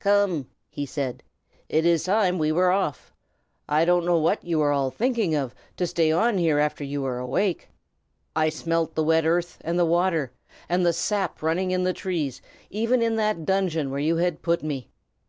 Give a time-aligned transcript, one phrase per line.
[0.00, 1.22] "Come!" he said.
[1.68, 3.14] "It is time we were off.
[3.68, 7.06] I don't know what you are all thinking of, to stay on here after you
[7.06, 7.68] are awake.
[8.34, 10.32] I smelt the wet earth and the water,
[10.68, 14.60] and the sap running in the trees, even in that dungeon where you had put
[14.64, 14.90] me.